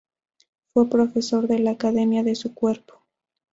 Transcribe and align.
Fue 0.73 0.89
profesor 0.89 1.47
de 1.47 1.59
la 1.59 1.69
Academia 1.69 2.23
de 2.23 2.33
su 2.33 2.55
cuerpo. 2.55 3.03